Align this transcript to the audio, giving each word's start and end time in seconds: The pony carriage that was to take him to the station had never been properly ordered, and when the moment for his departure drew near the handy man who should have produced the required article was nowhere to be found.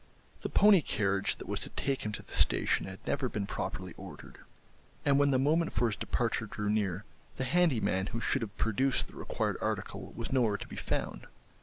The 0.41 0.49
pony 0.49 0.81
carriage 0.81 1.35
that 1.35 1.47
was 1.47 1.59
to 1.59 1.69
take 1.69 2.01
him 2.03 2.11
to 2.13 2.23
the 2.23 2.31
station 2.33 2.87
had 2.87 2.97
never 3.05 3.29
been 3.29 3.45
properly 3.45 3.93
ordered, 3.97 4.39
and 5.05 5.19
when 5.19 5.29
the 5.29 5.37
moment 5.37 5.73
for 5.73 5.85
his 5.85 5.95
departure 5.95 6.47
drew 6.47 6.71
near 6.71 7.03
the 7.35 7.43
handy 7.43 7.79
man 7.81 8.07
who 8.07 8.19
should 8.19 8.41
have 8.41 8.57
produced 8.57 9.05
the 9.09 9.15
required 9.15 9.57
article 9.61 10.11
was 10.15 10.31
nowhere 10.31 10.57
to 10.57 10.67
be 10.67 10.75
found. 10.75 11.27